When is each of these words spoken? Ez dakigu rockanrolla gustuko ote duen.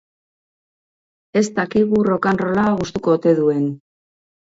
Ez 1.43 1.45
dakigu 1.59 2.03
rockanrolla 2.09 2.67
gustuko 2.83 3.19
ote 3.21 3.39
duen. 3.45 3.65